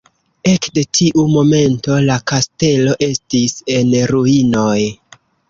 Ekde 0.51 0.83
tiu 0.99 1.25
momento, 1.33 1.97
la 2.07 2.15
kastelo 2.33 2.97
estis 3.09 3.55
en 3.77 3.93
ruinoj. 4.15 4.75